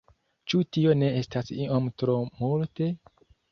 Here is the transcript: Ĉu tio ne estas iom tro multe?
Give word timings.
Ĉu 0.53 0.61
tio 0.77 0.95
ne 1.01 1.09
estas 1.19 1.53
iom 1.59 1.91
tro 2.03 2.19
multe? 2.43 2.91